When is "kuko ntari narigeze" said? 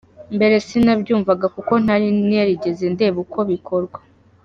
1.55-2.85